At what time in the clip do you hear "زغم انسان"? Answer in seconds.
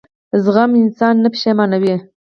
0.43-1.15